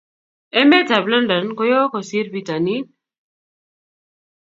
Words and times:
Emet 0.61 0.89
ab 0.97 1.05
London 1.11 1.47
ko 1.57 1.63
yoo 1.71 1.91
kosir 1.93 2.27
pitanin 2.33 2.83